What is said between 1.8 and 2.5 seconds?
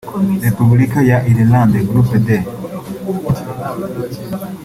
(Group D)